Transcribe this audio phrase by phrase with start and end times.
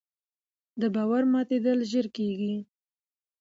[0.81, 2.55] د باور ماتېدل ژر کېږي